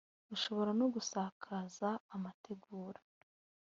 [0.35, 2.99] ushobora no gusakaza amategura